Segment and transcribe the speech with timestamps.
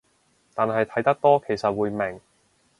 [0.55, 2.19] 但係睇得多其實會明